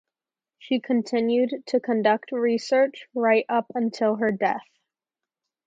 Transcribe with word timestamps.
She 0.57 0.79
continued 0.79 1.53
to 1.67 1.79
conduct 1.79 2.31
research 2.31 3.07
right 3.13 3.45
up 3.47 3.67
until 3.75 4.15
her 4.15 4.31
death. 4.31 4.65